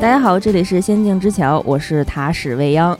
[0.00, 2.96] 大家好，这里是仙境之桥，我是塔史未央。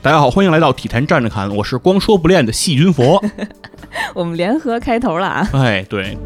[0.00, 3.22] 大家好，欢迎来到体坛站着看，我是光说不练的细菌佛。
[4.14, 5.48] 我们联合开头了啊！
[5.52, 6.16] 哎，对，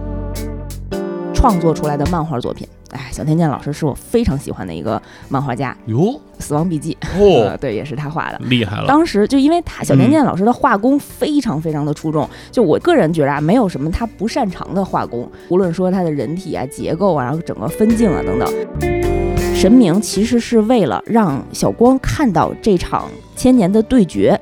[1.35, 5.99] 创作出来的漫画作品，哎，小天剑老师是我非常喜欢的一个漫画家，哟，
[6.39, 8.39] 《死亡笔记》哦呃， 对，也是他画的。
[8.45, 19.20] 厉害了，当时就因为他小天剑老师的画工非常非常的出众，就我个人觉得啊，没有什么他不擅长的画工，无论说他的人体啊、结构啊，然后整个分镜啊等等。
[19.61, 24.41] 神明其实是为了让小光看到这场千年的对决，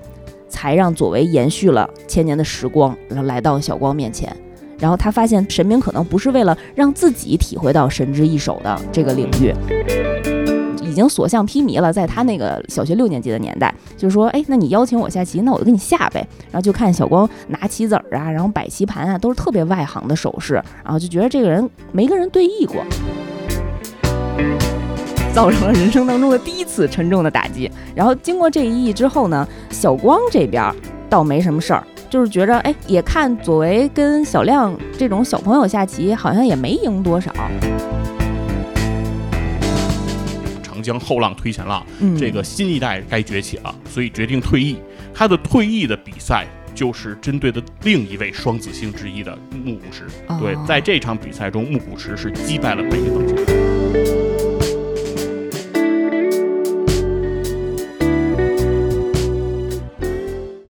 [0.48, 4.32] 才让左为延续了千年的时光，然后来到小光面前。
[4.78, 9.52] 然后他发现神明可能不是为了让自己体会到神之一手的这个领域，
[10.84, 11.92] 已经所向披靡了。
[11.92, 16.24] 在他那个小学六年级的年代，就是说，哎，那你邀请我下棋，那我就给你下呗。
[16.44, 20.54] 然后就看小光拿棋子儿啊，然后摆棋盘啊，都是特别外行的手势，
[20.84, 22.80] 然后就觉得这个人没跟人对弈过。
[25.38, 27.70] 造成了人生当中的第一次沉重的打击。
[27.94, 30.74] 然后经过这一役之后呢，小光这边
[31.08, 37.32] 倒没什么事儿，就是觉着哎，也看左为跟小亮这种小朋友下棋，好像也没赢多少。
[40.60, 44.78] 长江后浪推前浪，嗯，这个新一代该崛起了，所以决定退役。
[45.14, 50.02] 他的退役的比赛就是针对的另一位双子星之一的木谷实。
[50.26, 53.57] 哦对，在这场比赛中，木谷实是击败了北野等级。